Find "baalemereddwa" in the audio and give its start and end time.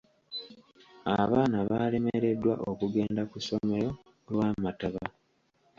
1.69-2.53